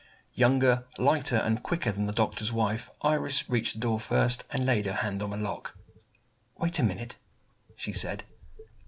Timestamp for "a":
6.79-6.83